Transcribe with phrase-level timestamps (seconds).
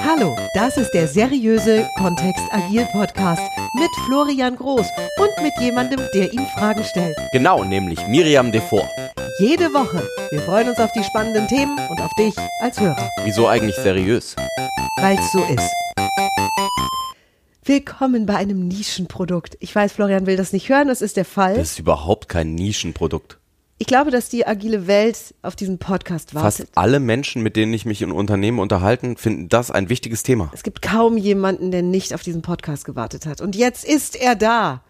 [0.00, 3.42] Hallo, das ist der seriöse Kontext Agil Podcast
[3.74, 4.86] mit Florian Groß
[5.18, 7.16] und mit jemandem, der ihm Fragen stellt.
[7.32, 8.88] Genau, nämlich Miriam Devor.
[9.38, 10.02] Jede Woche.
[10.30, 14.36] Wir freuen uns auf die spannenden Themen und auf dich als Hörer, Wieso eigentlich seriös?
[14.96, 15.70] weil es so ist.
[17.64, 19.56] Willkommen bei einem Nischenprodukt.
[19.60, 21.54] Ich weiß, Florian will das nicht hören, das ist der Fall.
[21.54, 23.38] Das ist überhaupt kein Nischenprodukt.
[23.80, 26.66] Ich glaube, dass die agile Welt auf diesen Podcast wartet.
[26.66, 30.50] Fast alle Menschen, mit denen ich mich in Unternehmen unterhalten, finden das ein wichtiges Thema.
[30.52, 33.40] Es gibt kaum jemanden, der nicht auf diesen Podcast gewartet hat.
[33.40, 34.82] Und jetzt ist er da.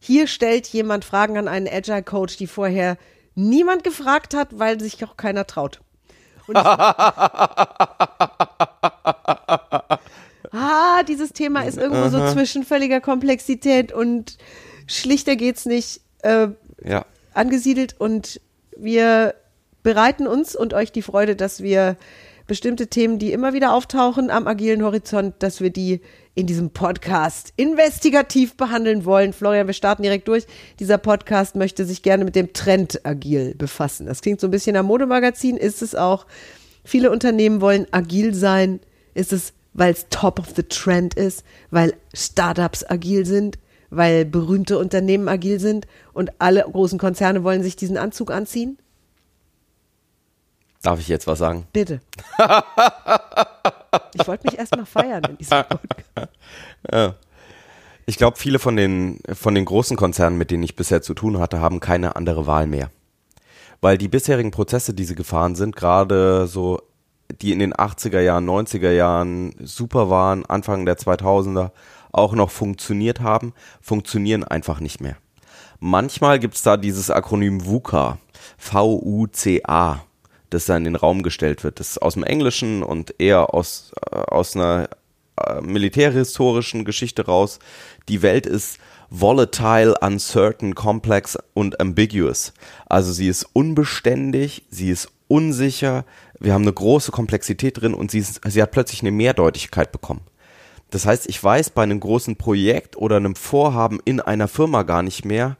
[0.00, 2.98] Hier stellt jemand Fragen an einen Agile Coach, die vorher
[3.36, 5.80] niemand gefragt hat, weil sich auch keiner traut.
[10.54, 14.36] Ah, dieses Thema ist irgendwo so zwischen völliger Komplexität und
[14.86, 16.48] schlichter geht's nicht äh,
[16.84, 17.06] Ja.
[17.34, 18.40] Angesiedelt und
[18.76, 19.34] wir
[19.82, 21.96] bereiten uns und euch die Freude, dass wir
[22.46, 26.00] bestimmte Themen, die immer wieder auftauchen am agilen Horizont, dass wir die
[26.34, 29.32] in diesem Podcast investigativ behandeln wollen.
[29.32, 30.46] Florian, wir starten direkt durch.
[30.78, 34.06] Dieser Podcast möchte sich gerne mit dem Trend agil befassen.
[34.06, 36.26] Das klingt so ein bisschen am Modemagazin, ist es auch.
[36.84, 38.80] Viele Unternehmen wollen agil sein.
[39.14, 43.58] Ist es, weil es top of the trend ist, weil Startups agil sind,
[43.92, 48.78] weil berühmte Unternehmen agil sind und alle großen Konzerne wollen sich diesen Anzug anziehen?
[50.82, 51.66] Darf ich jetzt was sagen?
[51.72, 52.00] Bitte.
[54.14, 57.16] Ich wollte mich erstmal feiern in diesem Podcast.
[58.04, 61.38] Ich glaube, viele von den, von den großen Konzernen, mit denen ich bisher zu tun
[61.38, 62.90] hatte, haben keine andere Wahl mehr.
[63.80, 66.80] Weil die bisherigen Prozesse, die sie gefahren sind, gerade so,
[67.40, 71.70] die in den 80er Jahren, 90er Jahren super waren, Anfang der 2000er,
[72.12, 75.16] auch noch funktioniert haben, funktionieren einfach nicht mehr.
[75.80, 78.18] Manchmal gibt's da dieses Akronym VUCA,
[78.58, 80.04] V-U-C-A,
[80.50, 81.80] das da in den Raum gestellt wird.
[81.80, 84.88] Das ist aus dem Englischen und eher aus, äh, aus einer
[85.36, 87.58] äh, militärhistorischen Geschichte raus.
[88.08, 88.78] Die Welt ist
[89.10, 92.52] volatile, uncertain, complex und ambiguous.
[92.86, 96.04] Also sie ist unbeständig, sie ist unsicher,
[96.38, 100.22] wir haben eine große Komplexität drin und sie, ist, sie hat plötzlich eine Mehrdeutigkeit bekommen.
[100.92, 105.02] Das heißt, ich weiß bei einem großen Projekt oder einem Vorhaben in einer Firma gar
[105.02, 105.56] nicht mehr,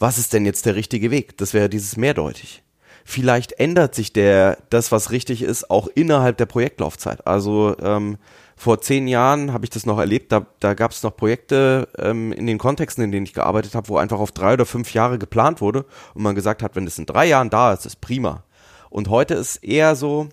[0.00, 1.38] was ist denn jetzt der richtige Weg?
[1.38, 2.64] Das wäre dieses mehrdeutig.
[3.04, 7.28] Vielleicht ändert sich der, das, was richtig ist, auch innerhalb der Projektlaufzeit.
[7.28, 8.18] Also ähm,
[8.56, 12.32] vor zehn Jahren habe ich das noch erlebt, da, da gab es noch Projekte ähm,
[12.32, 15.18] in den Kontexten, in denen ich gearbeitet habe, wo einfach auf drei oder fünf Jahre
[15.18, 18.42] geplant wurde und man gesagt hat, wenn es in drei Jahren da ist, ist prima.
[18.90, 20.28] Und heute ist eher so,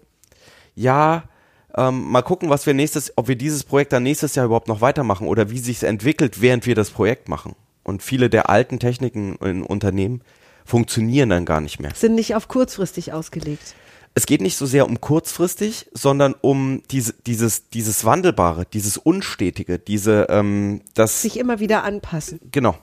[0.73, 1.23] ja,
[1.75, 4.81] ähm, mal gucken, was wir nächstes, ob wir dieses Projekt dann nächstes Jahr überhaupt noch
[4.81, 7.55] weitermachen oder wie sich es entwickelt, während wir das Projekt machen.
[7.83, 10.21] Und viele der alten Techniken in Unternehmen
[10.65, 11.91] funktionieren dann gar nicht mehr.
[11.95, 13.75] Sind nicht auf kurzfristig ausgelegt.
[14.13, 19.77] Es geht nicht so sehr um kurzfristig, sondern um diese, dieses, dieses Wandelbare, dieses Unstetige,
[19.77, 22.39] diese, ähm, das, Sich immer wieder anpassen.
[22.51, 22.75] genau,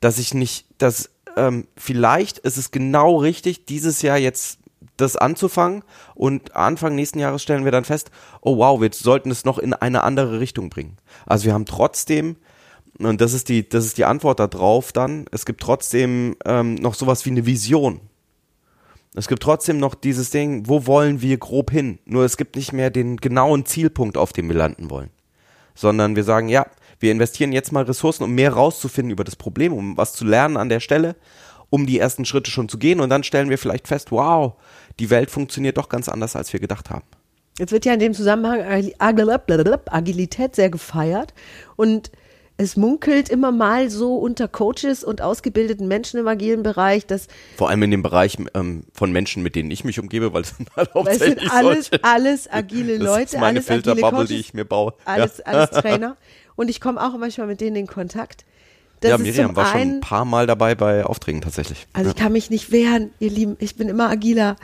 [0.00, 4.58] dass ich nicht, dass ähm, vielleicht ist es genau richtig, dieses Jahr jetzt
[5.00, 5.82] das anzufangen
[6.14, 8.10] und Anfang nächsten Jahres stellen wir dann fest,
[8.40, 10.96] oh wow, wir sollten es noch in eine andere Richtung bringen.
[11.26, 12.36] Also wir haben trotzdem,
[12.98, 16.94] und das ist die, das ist die Antwort darauf dann, es gibt trotzdem ähm, noch
[16.94, 18.00] sowas wie eine Vision.
[19.14, 21.98] Es gibt trotzdem noch dieses Ding, wo wollen wir grob hin?
[22.04, 25.10] Nur es gibt nicht mehr den genauen Zielpunkt, auf dem wir landen wollen.
[25.74, 26.66] Sondern wir sagen, ja,
[27.00, 30.56] wir investieren jetzt mal Ressourcen, um mehr rauszufinden über das Problem, um was zu lernen
[30.56, 31.16] an der Stelle,
[31.70, 34.54] um die ersten Schritte schon zu gehen und dann stellen wir vielleicht fest, wow,
[34.98, 37.04] die Welt funktioniert doch ganz anders, als wir gedacht haben.
[37.58, 41.34] Jetzt wird ja in dem Zusammenhang Agil- Agilität sehr gefeiert
[41.76, 42.10] und
[42.60, 47.68] es munkelt immer mal so unter Coaches und ausgebildeten Menschen im agilen Bereich, dass Vor
[47.68, 50.68] allem in dem Bereich ähm, von Menschen, mit denen ich mich umgebe, weil es sind
[50.74, 52.04] halt hauptsächlich sind alles, solche.
[52.04, 54.94] alles agile das Leute, ist meine alles agile Filterbubble, Coaches, die ich mir baue.
[55.04, 55.44] alles, ja.
[55.44, 56.16] alles Trainer.
[56.56, 58.44] Und ich komme auch manchmal mit denen in Kontakt.
[59.00, 61.86] Das ja, Miriam war schon ein paar Mal dabei bei Aufträgen tatsächlich.
[61.92, 62.14] Also ja.
[62.16, 63.56] ich kann mich nicht wehren, ihr Lieben.
[63.60, 64.56] Ich bin immer agiler.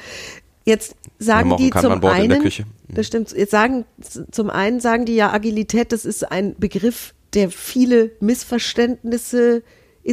[0.64, 2.50] Jetzt sagen die zum einen,
[2.88, 3.32] das stimmt.
[3.32, 3.84] Jetzt sagen
[4.31, 9.62] zum einen sagen die ja Agilität, das ist ein Begriff, der viele Missverständnisse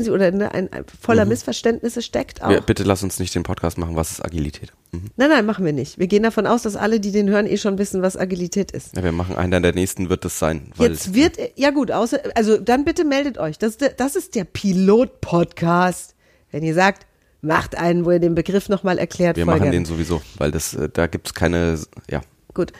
[0.10, 2.42] oder ne, ein, ein voller Missverständnisse steckt.
[2.42, 2.48] Auch.
[2.48, 2.52] Mhm.
[2.54, 4.72] Wir, bitte lass uns nicht den Podcast machen, was ist Agilität?
[4.92, 5.08] Mhm.
[5.18, 6.00] Nein, nein, machen wir nicht.
[6.00, 8.96] Wir gehen davon aus, dass alle, die den hören, eh schon wissen, was Agilität ist.
[8.96, 10.72] Ja, wir machen einen der nächsten wird es sein.
[10.78, 13.58] Jetzt wird, ja gut, außer, also dann bitte meldet euch.
[13.58, 16.16] Das, ist der- das ist der Pilot-Podcast.
[16.52, 17.06] Wenn ihr sagt,
[17.42, 19.38] macht einen, wo ihr den Begriff nochmal erklärt.
[19.38, 21.80] wir voll machen den sowieso, weil das, äh, da gibt's keine,
[22.10, 22.22] ja,
[22.54, 22.74] Gut.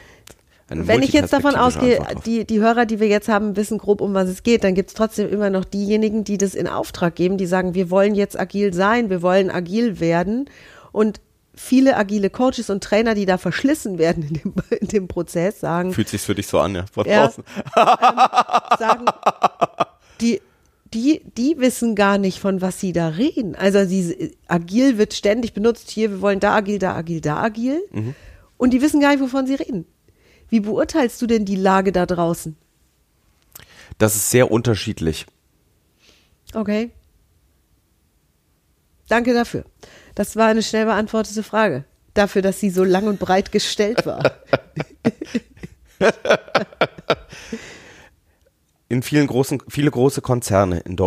[0.72, 4.00] Eine Wenn ich jetzt davon ausgehe, die, die Hörer, die wir jetzt haben, wissen grob,
[4.00, 7.14] um was es geht, dann gibt es trotzdem immer noch diejenigen, die das in Auftrag
[7.14, 10.48] geben, die sagen, wir wollen jetzt agil sein, wir wollen agil werden.
[10.92, 11.20] Und
[11.54, 15.92] viele agile Coaches und Trainer, die da verschlissen werden in dem, in dem Prozess, sagen.
[15.92, 17.26] Fühlt sich für dich so an, ja, von Ja.
[17.26, 17.44] draußen.
[17.76, 19.04] ähm, sagen,
[20.20, 20.40] die,
[20.94, 23.54] die, die wissen gar nicht, von was sie da reden.
[23.54, 24.14] Also diese,
[24.48, 27.80] agil wird ständig benutzt, hier, wir wollen da agil, da agil, da agil.
[28.56, 29.86] Und die wissen gar nicht, wovon sie reden.
[30.52, 32.56] Wie beurteilst du denn die Lage da draußen?
[33.96, 35.24] Das ist sehr unterschiedlich.
[36.52, 36.90] Okay.
[39.08, 39.64] Danke dafür.
[40.14, 41.86] Das war eine schnell beantwortete Frage.
[42.12, 44.20] Dafür, dass sie so lang und breit gestellt war.
[48.90, 51.00] in vielen großen, viele große Konzerne in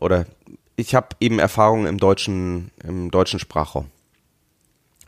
[0.00, 0.26] oder
[0.74, 3.92] ich habe eben Erfahrungen im deutschen, im deutschen Sprachraum.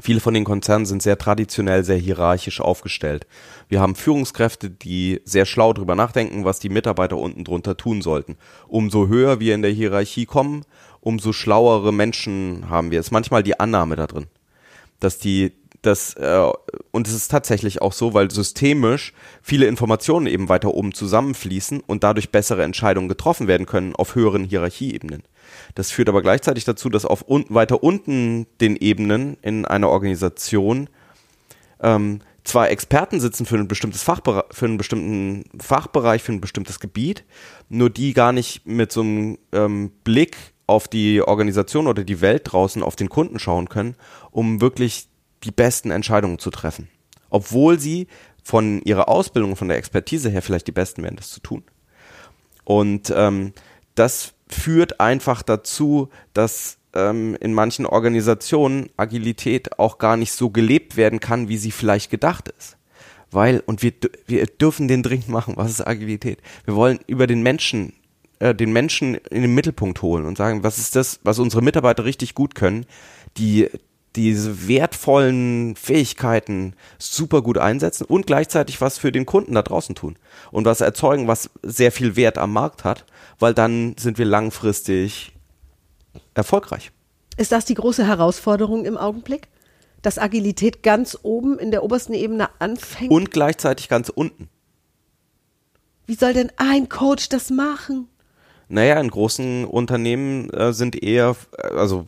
[0.01, 3.27] Viele von den Konzernen sind sehr traditionell, sehr hierarchisch aufgestellt.
[3.69, 8.37] Wir haben Führungskräfte, die sehr schlau drüber nachdenken, was die Mitarbeiter unten drunter tun sollten.
[8.69, 10.65] Umso höher wir in der Hierarchie kommen,
[11.01, 13.01] umso schlauere Menschen haben wir.
[13.01, 14.27] Es ist manchmal die Annahme da drin,
[15.01, 15.53] dass die
[15.87, 16.51] das äh,
[16.91, 19.13] und es ist tatsächlich auch so, weil systemisch
[19.43, 24.45] viele Informationen eben weiter oben zusammenfließen und dadurch bessere Entscheidungen getroffen werden können auf höheren
[24.45, 25.23] Hierarchieebenen.
[25.75, 30.89] Das führt aber gleichzeitig dazu, dass auf un weiter unten den Ebenen in einer Organisation
[31.81, 36.81] ähm, zwar Experten sitzen für ein bestimmtes Fachbereich, für einen bestimmten Fachbereich, für ein bestimmtes
[36.81, 37.25] Gebiet,
[37.69, 40.37] nur die gar nicht mit so einem ähm, Blick
[40.67, 43.97] auf die Organisation oder die Welt draußen, auf den Kunden schauen können,
[44.31, 45.09] um wirklich
[45.45, 46.89] die besten Entscheidungen zu treffen.
[47.31, 48.07] Obwohl sie
[48.43, 51.65] von ihrer Ausbildung, von der Expertise her vielleicht die Besten wären, das zu tun.
[52.65, 53.53] Und ähm,
[53.95, 60.97] das führt einfach dazu, dass ähm, in manchen Organisationen Agilität auch gar nicht so gelebt
[60.97, 62.77] werden kann, wie sie vielleicht gedacht ist.
[63.31, 63.93] Weil, und wir,
[64.27, 66.41] wir dürfen den dringend machen, was ist Agilität?
[66.65, 67.93] Wir wollen über den Menschen,
[68.39, 72.05] äh, den Menschen in den Mittelpunkt holen und sagen, was ist das, was unsere Mitarbeiter
[72.05, 72.87] richtig gut können,
[73.37, 73.69] die
[74.17, 80.19] diese wertvollen Fähigkeiten super gut einsetzen und gleichzeitig was für den Kunden da draußen tun
[80.51, 83.05] und was erzeugen, was sehr viel Wert am Markt hat,
[83.39, 85.33] weil dann sind wir langfristig
[86.35, 86.91] erfolgreich.
[87.37, 89.49] Ist das die große Herausforderung im Augenblick?
[90.03, 93.11] Dass Agilität ganz oben in der obersten Ebene anfängt?
[93.11, 94.49] Und gleichzeitig ganz unten.
[96.07, 98.09] Wie soll denn ein Coach das machen?
[98.69, 102.07] Naja, in großen Unternehmen äh, sind eher, äh, also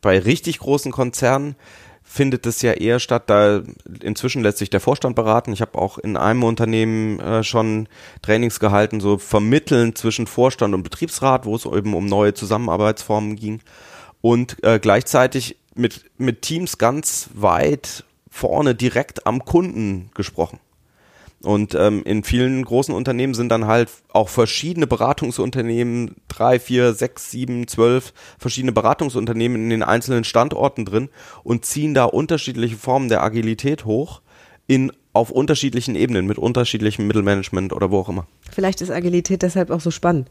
[0.00, 1.56] bei richtig großen Konzernen
[2.02, 3.62] findet es ja eher statt, da
[4.02, 5.52] inzwischen lässt sich der Vorstand beraten.
[5.52, 7.86] Ich habe auch in einem Unternehmen äh, schon
[8.22, 13.60] Trainings gehalten, so vermitteln zwischen Vorstand und Betriebsrat, wo es eben um neue Zusammenarbeitsformen ging.
[14.22, 20.58] Und äh, gleichzeitig mit, mit Teams ganz weit vorne direkt am Kunden gesprochen.
[21.42, 27.30] Und ähm, in vielen großen Unternehmen sind dann halt auch verschiedene Beratungsunternehmen, drei, vier, sechs,
[27.30, 31.10] sieben, zwölf verschiedene Beratungsunternehmen in den einzelnen Standorten drin
[31.44, 34.20] und ziehen da unterschiedliche Formen der Agilität hoch
[34.66, 38.26] in auf unterschiedlichen Ebenen mit unterschiedlichem Mittelmanagement oder wo auch immer.
[38.52, 40.30] Vielleicht ist Agilität deshalb auch so spannend,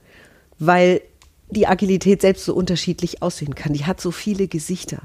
[0.59, 1.01] weil
[1.49, 3.73] die Agilität selbst so unterschiedlich aussehen kann.
[3.73, 5.03] Die hat so viele Gesichter.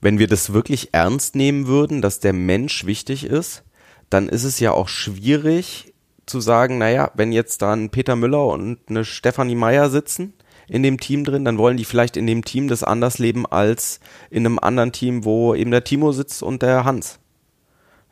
[0.00, 3.64] Wenn wir das wirklich ernst nehmen würden, dass der Mensch wichtig ist,
[4.10, 5.92] dann ist es ja auch schwierig
[6.26, 10.34] zu sagen, naja, wenn jetzt da ein Peter Müller und eine Stefanie Meyer sitzen
[10.68, 14.00] in dem Team drin, dann wollen die vielleicht in dem Team das anders leben als
[14.30, 17.18] in einem anderen Team, wo eben der Timo sitzt und der Hans.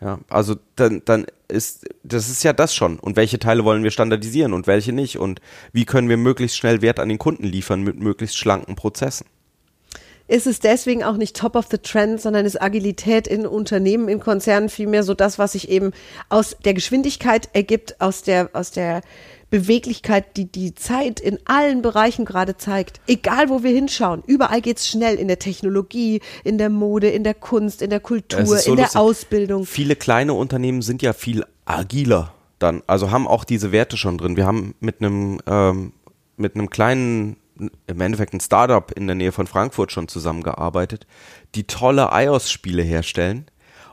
[0.00, 2.98] Ja, also dann, dann ist, das ist ja das schon.
[2.98, 5.18] Und welche Teile wollen wir standardisieren und welche nicht?
[5.18, 5.40] Und
[5.72, 9.26] wie können wir möglichst schnell Wert an den Kunden liefern mit möglichst schlanken Prozessen?
[10.28, 14.20] Ist es deswegen auch nicht top of the trend, sondern ist Agilität in Unternehmen, in
[14.20, 15.92] Konzernen vielmehr so das, was sich eben
[16.28, 19.02] aus der Geschwindigkeit ergibt, aus der, aus der
[19.50, 23.00] Beweglichkeit, die die Zeit in allen Bereichen gerade zeigt.
[23.06, 24.24] Egal, wo wir hinschauen.
[24.26, 25.16] Überall geht's schnell.
[25.16, 28.76] In der Technologie, in der Mode, in der Kunst, in der Es Kultur, so in
[28.76, 29.00] der lustig.
[29.00, 29.64] Ausbildung.
[29.64, 34.36] Viele kleine Unternehmen sind ja viel agiler dann, also haben auch diese Werte schon drin.
[34.36, 35.92] Wir haben mit einem ähm,
[36.36, 37.36] mit einem kleinen
[37.86, 41.06] im Endeffekt ein Startup in der Nähe von Frankfurt schon zusammengearbeitet,
[41.54, 43.46] die tolle iOS-Spiele herstellen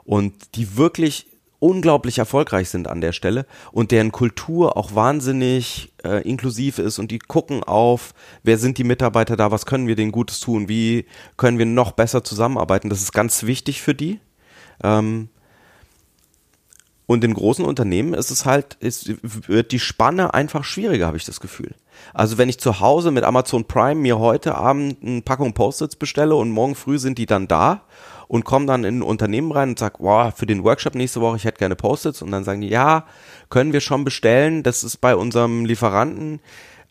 [0.03, 1.27] und die wirklich
[1.63, 7.09] unglaublich erfolgreich sind an der Stelle und deren Kultur auch wahnsinnig äh, inklusiv ist und
[7.09, 11.05] die gucken auf, wer sind die Mitarbeiter da, was können wir denen Gutes tun, wie
[11.37, 12.89] können wir noch besser zusammenarbeiten.
[12.89, 14.19] Das ist ganz wichtig für die.
[14.83, 15.29] Ähm,
[17.13, 19.13] und in großen Unternehmen ist es halt, ist,
[19.47, 21.75] wird die Spanne einfach schwieriger, habe ich das Gefühl.
[22.13, 26.35] Also wenn ich zu Hause mit Amazon Prime mir heute Abend eine Packung Post-its bestelle
[26.35, 27.81] und morgen früh sind die dann da
[28.27, 31.37] und komme dann in ein Unternehmen rein und sag, wow, für den Workshop nächste Woche,
[31.37, 33.05] ich hätte gerne Post-its und dann sagen die, ja,
[33.49, 36.39] können wir schon bestellen, das ist bei unserem Lieferanten,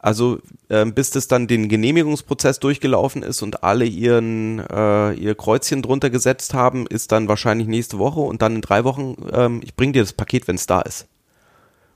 [0.02, 5.80] Also ähm, bis das dann den Genehmigungsprozess durchgelaufen ist und alle ihren äh, ihr Kreuzchen
[5.80, 9.76] drunter gesetzt haben, ist dann wahrscheinlich nächste Woche und dann in drei Wochen, ähm, ich
[9.76, 11.06] bring dir das Paket, wenn es da ist.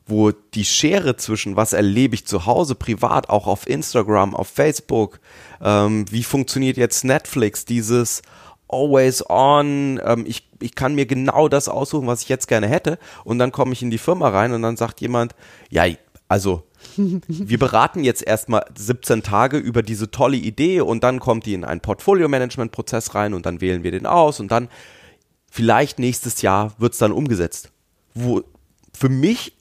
[0.07, 5.19] Wo die Schere zwischen was erlebe ich zu Hause privat, auch auf Instagram, auf Facebook,
[5.61, 8.23] ähm, wie funktioniert jetzt Netflix, dieses
[8.69, 13.01] always on, ähm, ich, ich kann mir genau das aussuchen, was ich jetzt gerne hätte
[13.25, 15.35] und dann komme ich in die Firma rein und dann sagt jemand,
[15.71, 15.87] ja,
[16.29, 16.63] also
[16.97, 21.65] wir beraten jetzt erstmal 17 Tage über diese tolle Idee und dann kommt die in
[21.65, 24.69] einen Portfolio-Management-Prozess rein und dann wählen wir den aus und dann
[25.51, 27.71] vielleicht nächstes Jahr wird es dann umgesetzt.
[28.15, 28.43] Wo
[28.93, 29.57] für mich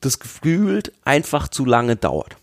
[0.00, 2.36] das gefühlt einfach zu lange dauert.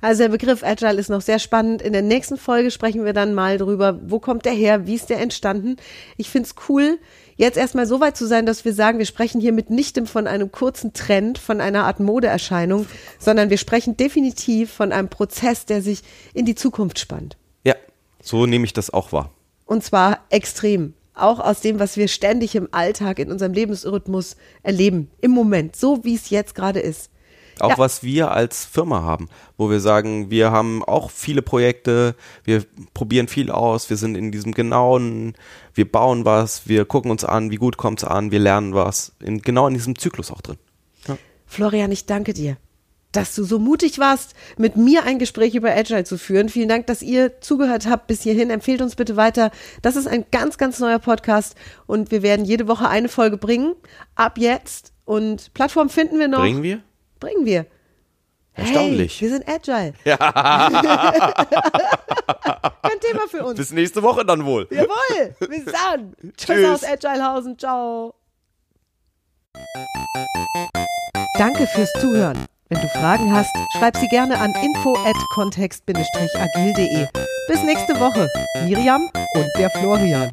[0.00, 1.82] Also der Begriff Agile ist noch sehr spannend.
[1.82, 5.10] In der nächsten Folge sprechen wir dann mal drüber, wo kommt der her, wie ist
[5.10, 5.76] der entstanden.
[6.16, 6.98] Ich finde es cool,
[7.36, 10.52] jetzt erstmal so weit zu sein, dass wir sagen, wir sprechen hier mitnichten von einem
[10.52, 12.86] kurzen Trend, von einer Art Modeerscheinung,
[13.18, 16.02] sondern wir sprechen definitiv von einem Prozess, der sich
[16.34, 17.36] in die Zukunft spannt.
[17.64, 17.74] Ja,
[18.22, 19.30] so nehme ich das auch wahr.
[19.64, 20.94] Und zwar extrem.
[21.14, 25.10] Auch aus dem, was wir ständig im Alltag, in unserem Lebensrhythmus erleben.
[25.20, 27.10] Im Moment, so wie es jetzt gerade ist.
[27.60, 27.78] Auch ja.
[27.78, 33.28] was wir als Firma haben, wo wir sagen, wir haben auch viele Projekte, wir probieren
[33.28, 35.34] viel aus, wir sind in diesem genauen,
[35.74, 39.12] wir bauen was, wir gucken uns an, wie gut kommt es an, wir lernen was,
[39.20, 40.58] in, genau in diesem Zyklus auch drin.
[41.06, 41.16] Ja.
[41.46, 42.56] Florian, ich danke dir,
[43.12, 46.48] dass du so mutig warst, mit mir ein Gespräch über Agile zu führen.
[46.48, 48.50] Vielen Dank, dass ihr zugehört habt bis hierhin.
[48.50, 49.50] Empfehlt uns bitte weiter.
[49.82, 51.54] Das ist ein ganz, ganz neuer Podcast
[51.86, 53.74] und wir werden jede Woche eine Folge bringen.
[54.14, 54.92] Ab jetzt.
[55.04, 56.40] Und Plattform finden wir noch.
[56.40, 56.82] Bringen wir?
[57.18, 57.66] Bringen wir.
[58.54, 59.20] Erstaunlich.
[59.20, 59.92] Hey, wir sind agile.
[60.04, 60.16] Ja.
[62.82, 63.56] Kein Thema für uns.
[63.56, 64.66] Bis nächste Woche dann wohl.
[64.70, 65.34] Jawohl.
[65.48, 66.14] Bis dann.
[66.36, 67.56] Tschüss aus Agilehausen.
[67.56, 68.14] Ciao.
[71.38, 72.46] Danke fürs Zuhören.
[72.68, 77.06] Wenn du Fragen hast, schreib sie gerne an info at kontext-agil.de.
[77.48, 78.28] Bis nächste Woche.
[78.64, 80.30] Miriam und der Florian.